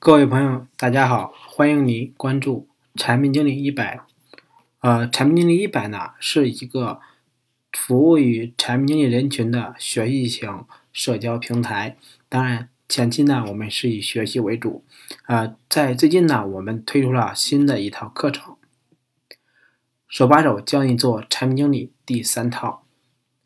[0.00, 4.00] 各位朋友，大家好，欢迎你关注产品经理一百。
[4.78, 7.00] 呃，产品经理一百呢，是一个
[7.72, 11.96] 服务于产品经理人群的学习型社交平台。
[12.28, 14.84] 当然，前期呢，我们是以学习为主。
[15.26, 18.56] 呃，在最近呢，我们推出了新的一套课程，
[20.06, 22.84] 手把手教你做产品经理第三套。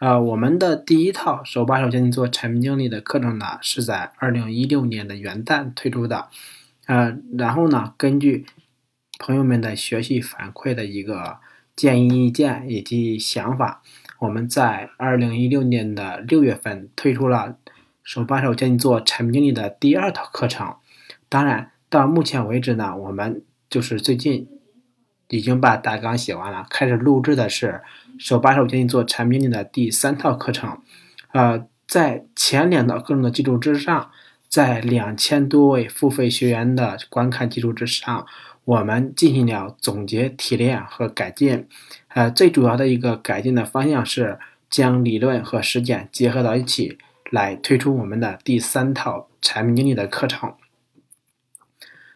[0.00, 6.28] 呃，我们的第一套手把手教你做产品经理的课程呢，是在二零一六年的元旦推出的。
[6.86, 8.46] 呃，然后呢，根据
[9.18, 11.38] 朋友们的学习反馈的一个
[11.74, 13.82] 建议意见以及想法，
[14.20, 17.56] 我们在二零一六年的六月份推出了
[18.04, 20.76] 手把手教你做产品经理的第二套课程。
[21.28, 24.48] 当然，到目前为止呢，我们就是最近。
[25.28, 27.82] 已经把大纲写完了，开始录制的是
[28.18, 30.78] 手把手教你做产品经理的第三套课程。
[31.32, 34.10] 呃，在前两套课程的基础之上，
[34.48, 38.26] 在两千多位付费学员的观看基础之上，
[38.64, 41.68] 我们进行了总结提炼和改进。
[42.08, 44.38] 呃，最主要的一个改进的方向是
[44.70, 46.98] 将理论和实践结合到一起，
[47.30, 50.54] 来推出我们的第三套产品经理的课程。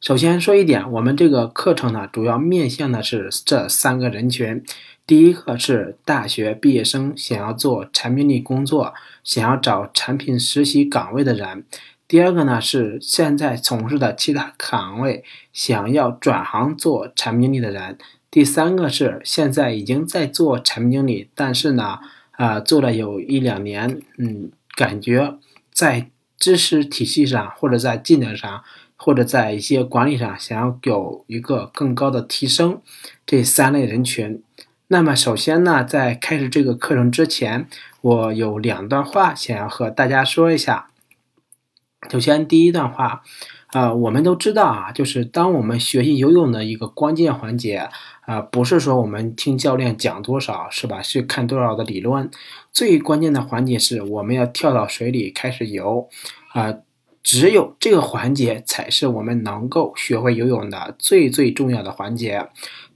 [0.00, 4.62] 首先说一点，我们这个课程呢，主要面向的是这三个人群。
[5.04, 11.64] 第一个是大学毕业生想要做产品力工作，想要找产品实习岗位的人；
[12.06, 17.96] 第二个呢是现在从事的其他岗位，想要转行做产品经理的人；
[18.30, 21.98] 第三个是现在已经在做产品经理，但是呢，
[22.32, 25.38] 啊，做了有一两年，嗯，感觉
[25.72, 28.64] 在知识体系上或者在技能上。
[29.00, 32.82] 或者在一些管理上想要有一个更高的提升，
[33.24, 34.42] 这三类人群。
[34.88, 37.68] 那么首先呢，在开始这个课程之前，
[38.00, 40.88] 我有两段话想要和大家说一下。
[42.10, 43.22] 首先，第一段话，
[43.72, 47.88] 呃，我们都知道啊，就是当我们学习游泳的一个关键环节，
[48.22, 51.02] 啊，不是说我们听教练讲多少，是吧？
[51.02, 52.30] 去看多少的理论，
[52.72, 56.08] 最关键的环节是我们要跳到水里开始游，
[56.52, 56.74] 啊。
[57.20, 62.48] 只有这个环节才是我们能够学会游泳的最最重要的环节。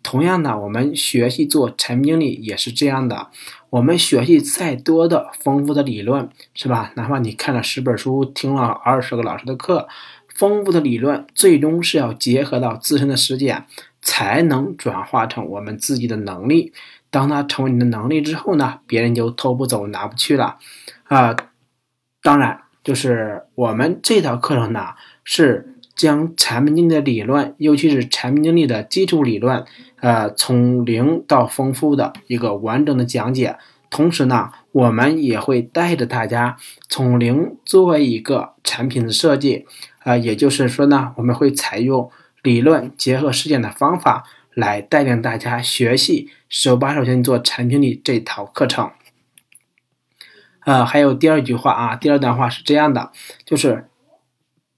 [0.03, 3.29] 同样的，我们学习做产品经理也是这样的。
[3.69, 6.93] 我们学习再多的丰富的理论，是吧？
[6.97, 9.87] 哪怕你看了十本书，听了二十个老师的课，
[10.43, 13.65] 丰富的理论最终是要结合到自身的实践，
[14.01, 16.73] 才能转化成我们自己的能力。
[17.11, 20.59] 当它成为你的能力之后呢，别人就偷不走、拿不去了。
[21.05, 21.37] 啊，
[22.21, 22.59] 当然。
[22.83, 29.65] 就是我们这套课程呢，是将产品经理的理论，尤其是产品经理的基础理论，
[30.01, 33.57] 呃，从零到丰富的一个完整的讲解。
[33.89, 36.57] 同时呢，我们也会带着大家
[36.89, 39.67] 从零作为一个产品的设计，
[40.01, 42.11] 啊，也就是说呢，我们会采用
[42.43, 44.25] 理论结合实践的方法
[44.55, 48.91] 来带领大家学习手把手教你做产品力这套课程。
[50.65, 53.13] 呃，还有第二句话啊，第二段话是这样的，
[53.45, 53.89] 就是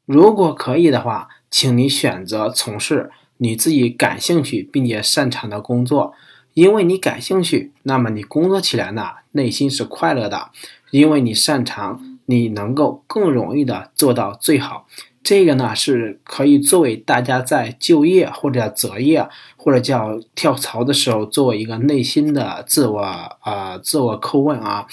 [0.06, 6.14] 如果可以的话，请你选择从事你自己感兴趣并且擅长的工作，
[6.54, 10.50] 因为你感兴趣，那么你工作起来呢，内心是快乐的，
[10.90, 14.86] 因为你擅长，你能够更容易的做到最好。
[15.22, 19.26] 这个呢是可以作为大家在就业或者择业
[19.56, 24.86] 或者叫跳槽的时候，作为一个内心的自我啊自我叩问啊。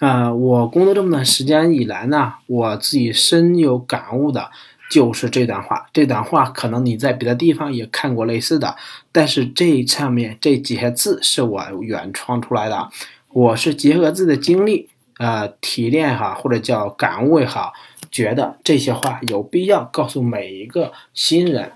[0.00, 4.50] 啊，我工作这么段时间以来呢，我自己深有感悟的
[4.90, 5.86] 就是这段话。
[5.92, 8.76] 这段话可能你在别的地方也看过类似的，
[9.12, 12.88] 但是这上面这几些字是我原创出来的。
[13.32, 14.88] 我是结合自己的经历，
[15.18, 17.72] 呃，提炼哈，或者叫感悟也好，
[18.10, 21.72] 觉得这些话有必要告诉每一个新人。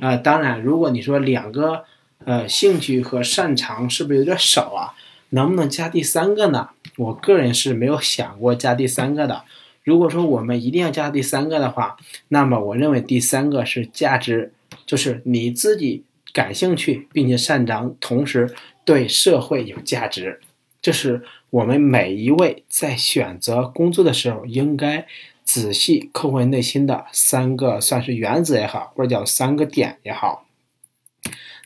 [0.00, 1.84] 啊，当然，如果你说两个
[2.24, 4.94] 呃兴趣和擅长是不是有点少啊？
[5.30, 6.68] 能不能加第三个呢？
[6.96, 9.44] 我个人是没有想过加第三个的。
[9.84, 11.96] 如果说我们一定要加第三个的话，
[12.28, 14.52] 那么我认为第三个是价值，
[14.86, 18.54] 就是你自己感兴趣并且擅长，同时
[18.84, 20.40] 对社会有价值。
[20.80, 25.06] 这是我们每一位在选择工作的时候应该
[25.44, 30.46] 仔细叩问内心的三个，算是原则也好，或者叫三个点也好。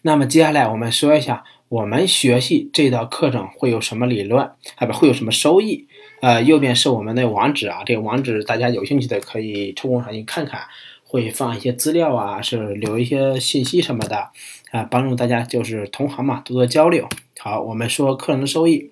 [0.03, 1.45] 那么接下来我们说一下。
[1.69, 4.87] 我们学习这道课程会有什么理论啊？
[4.87, 5.89] 不会有什么收益？
[6.21, 10.63] 呃，右边是我们的网址啊，这个网址大家有兴趣的可以抽空上去看看，
[11.05, 14.31] 会放一些资料啊，是留一些信息什么的
[14.71, 17.07] 啊，帮助大家就是同行嘛，多多交流。
[17.39, 18.91] 好，我们说课程的收益，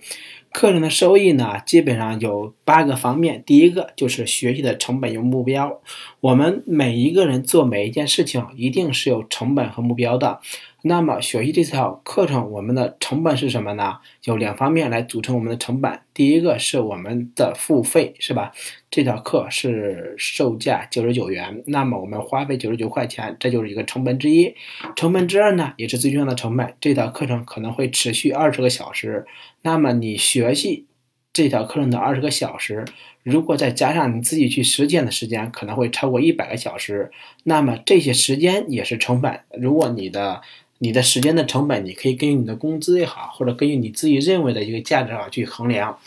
[0.53, 3.43] 课程的收益呢，基本上有八个方面。
[3.45, 5.81] 第一个就是学习的成本有目标。
[6.21, 10.41] 我们每一个人做每一件事情，一定是有成本和目标的。
[10.87, 14.01] 那么学习这套课程，我们的成本是什么呢？
[14.25, 16.01] 有两方面来组成我们的成本。
[16.13, 18.53] 第一个是我们的付费，是吧？
[18.91, 24.55] 这套课是售价九十九元，那么我们花费九十九块钱，这就是一个成本之一。
[24.95, 26.75] 成本之二呢，也是最重要的成本。
[26.83, 29.25] 这套课程可能会持续二十个小时，
[29.63, 30.85] 那么你学习
[31.33, 32.85] 这套课程的二十个小时，
[33.23, 37.11] 如果再加上你自己去实践的时间，可能会超过一百个小时。
[37.45, 39.41] 那么这些时间也是成本。
[39.59, 40.43] 如果你的
[40.85, 45.99] 你的时间的成本，你可以根据你的工资也好，或者根据你自己认为的一个价值啊去衡量。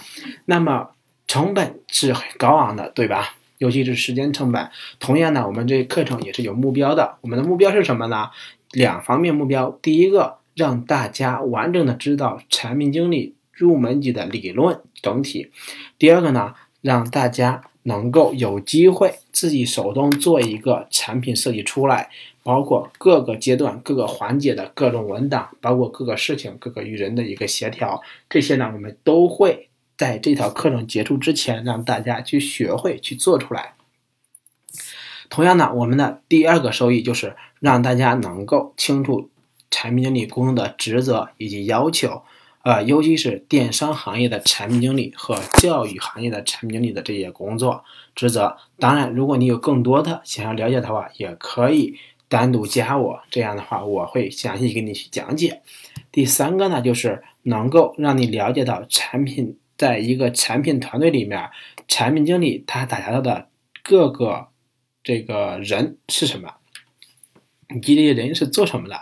[0.46, 0.90] 那么
[1.26, 3.38] 成本是很高昂的，对吧？
[3.58, 4.70] 尤其是时间成本。
[5.00, 7.18] 同样呢，我们这课程也是有目标的。
[7.22, 8.30] 我们的目标是什么呢？
[8.72, 9.80] 两方面目标。
[9.82, 15.50] 第一个，让大家完整的知道产品经理入门级的理论整体。
[15.98, 22.10] 第二个呢，让大家能够有机会自己手动做一个产品设计出来。
[22.44, 29.68] 包括各个阶段、各个环节的各种文档，包括各个事情、各个与人的一个协调，这些呢，我们都会
[29.98, 33.74] 在这套课程结束之前让大家去学会去做出来。
[35.30, 39.30] 同样呢，我们的第二个收益就是让大家能够清楚
[39.70, 42.22] 产品经理工作的职责以及要求，
[42.68, 48.58] 呃，尤其是电商行业的产品经理和教育行业的产品经理的这些工作职责。
[48.78, 51.98] 当然，如果你有更多的想要了解的话，也可以。
[52.30, 55.62] 单独加我，这样的话我会详细给你去讲解。
[56.12, 61.50] 第三个呢，就是能够让你了解到产品在一个产品团队里面，
[61.88, 63.48] 产品经理他打交道的
[63.82, 64.48] 各个
[65.06, 66.56] 这个人是什么，
[67.74, 69.00] 以及这些人是做什么的，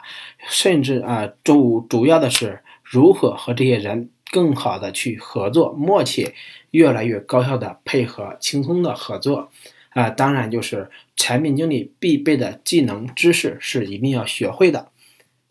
[0.47, 6.33] 甚至啊主主要的是如何和这些人更好的去合作，默契
[6.71, 9.49] 越来越高效的配合，轻松的合作。
[9.89, 14.89] 啊，当然就是产品经理必备的技能知识是一定要学会的。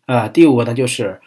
[0.05, 1.19] 呃，第五个呢，就是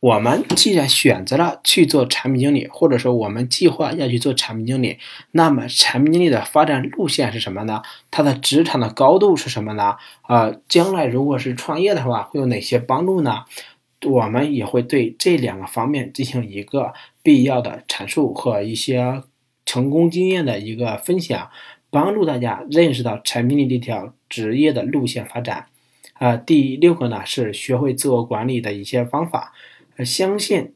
[0.00, 4.98] 我们既然选择了去做产品经理，或者说我们计划要去做产品经理，
[5.30, 7.82] 那么产品经理的发展路线是什么呢？
[8.10, 9.96] 他的职场的高度是什么呢？
[10.28, 13.44] 呃，将来如果是创业的话，会有哪些帮助呢？
[14.06, 16.92] 我们也会对这两个方面进行一个
[17.22, 19.22] 必要的阐述和一些
[19.64, 21.50] 成功经验的一个分享。
[21.92, 25.66] 帮助大家认识到产品力这条职业的路线发展，
[26.12, 29.52] 啊，第六个呢是学会自我管理的一些方法。
[30.04, 30.72] 相信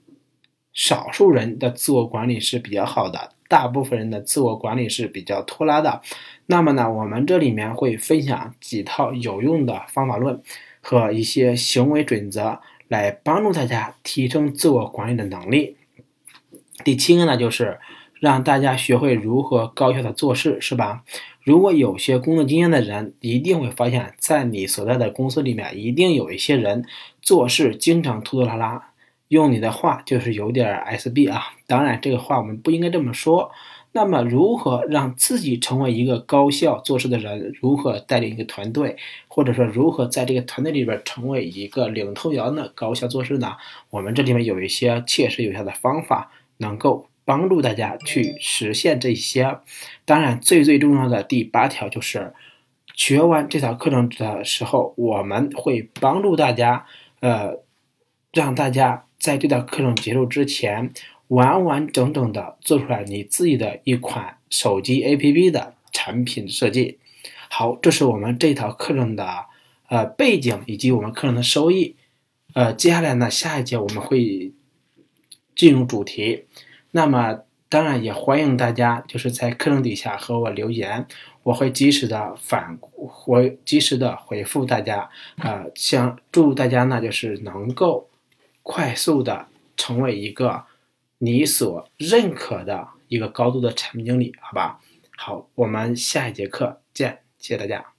[0.73, 6.03] 少数人的自我管理是比较好的，大部分人的自我管理是比较拖拉的。
[6.47, 10.43] 那么呢，我们这里面会分享几套有用的方法论
[10.81, 15.77] 和一些行为准则，来帮助大家提升自我管理的能力。
[16.85, 17.79] 第七个呢就是。
[18.21, 21.05] 让大家学会如何高效的做事，是吧？
[21.43, 26.87] 如果有些工作经验的人，一定会发现，在你所在的公司里面，一定有一些人
[27.21, 28.93] 做事经常拖拖拉拉。
[29.29, 31.43] 用你的话就是有点 SB 啊。
[31.67, 33.51] 当然，这个话我们不应该这么说。
[33.95, 37.53] 那么，如何让自己成为一个高效做事的人？
[37.61, 38.97] 如何带领一个团队，
[39.29, 43.57] 或者说如何在这个团队里边成为一个领头羊的高效做事呢？
[43.91, 47.07] 我们这里面有一些切实有效的方法，能够。
[47.27, 49.61] 帮助大家去实现这些，
[50.05, 52.35] 当然最最重要的第八条就是
[52.95, 56.85] 学完这套课程的时候，我们会帮助大家，
[57.21, 57.61] 呃，
[58.31, 60.93] 让大家在这套课程结束之前，
[61.29, 66.99] 完完整整的做出来你自己的一款手机 APP 的产品设计。
[67.49, 69.47] 好，这是我们这套课程的
[69.89, 71.97] 呃背景以及我们课程的收益。
[72.55, 74.53] 呃，接下来呢，下一节我们会
[75.57, 76.45] 进入主题。
[76.93, 81.07] 那么，当然也欢迎大家就是在课程底下和我留言，
[81.43, 85.11] 我会及时的反，回及时的回复大家。
[85.39, 88.09] 呃，想祝大家呢，就是能够
[88.63, 90.65] 快速的成为一个
[91.19, 94.81] 你所认可的一个高度的产品经理，好吧？
[95.17, 97.94] 好，我们下一节课见，谢谢大家。